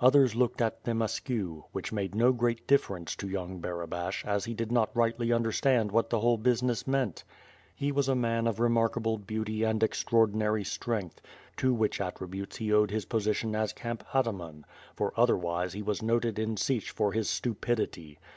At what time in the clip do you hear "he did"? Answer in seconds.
4.44-4.72